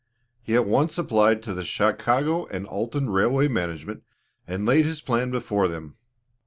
[0.41, 4.01] He at once applied to the Chicago and Alton railway management
[4.47, 5.95] and laid his plan before them.